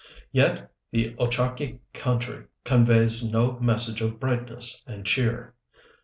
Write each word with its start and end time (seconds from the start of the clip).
Yet 0.31 0.71
the 0.89 1.13
Ochakee 1.19 1.77
country 1.93 2.45
conveys 2.63 3.23
no 3.23 3.59
message 3.59 4.01
of 4.01 4.19
brightness 4.19 4.83
and 4.87 5.05
cheer. 5.05 5.53